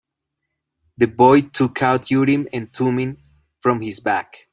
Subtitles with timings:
[0.97, 3.17] The boy took out Urim and Thummim
[3.59, 4.35] from his bag.